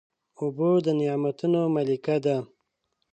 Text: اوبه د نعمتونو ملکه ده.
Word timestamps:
اوبه 0.39 0.69
د 0.85 0.87
نعمتونو 0.99 1.61
ملکه 1.75 2.15
ده. 2.25 2.37